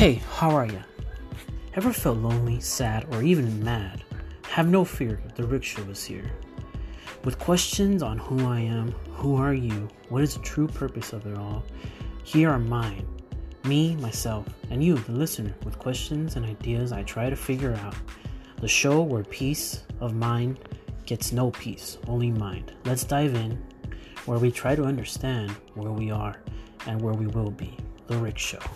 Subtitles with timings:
[0.00, 0.80] Hey, how are ya?
[1.74, 4.02] Ever felt lonely, sad, or even mad?
[4.48, 6.32] Have no fear, the rickshaw is here.
[7.22, 11.26] With questions on who I am, who are you, what is the true purpose of
[11.26, 11.62] it all,
[12.24, 13.06] here are mine.
[13.64, 17.94] Me, myself, and you, the listener, with questions and ideas I try to figure out.
[18.62, 20.60] The show where peace of mind
[21.04, 22.72] gets no peace, only mind.
[22.86, 23.62] Let's dive in,
[24.24, 26.40] where we try to understand where we are
[26.86, 27.76] and where we will be.
[28.06, 28.66] The rickshaw.